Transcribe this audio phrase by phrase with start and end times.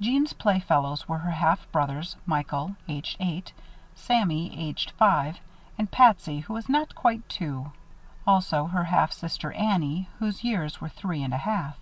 [0.00, 3.52] Jeanne's playfellows were her half brothers Michael, aged eight,
[3.96, 5.40] Sammy, aged five,
[5.76, 7.72] and Patsy, who was not quite two.
[8.24, 11.76] Also her half sister Annie, whose years were three and a half.